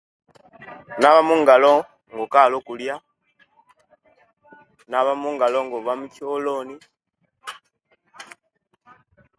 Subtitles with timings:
[0.97, 1.73] Onaba mungalo
[2.13, 2.95] nga'okali okulia
[4.85, 6.75] onaba mungalo nga ova mucholoni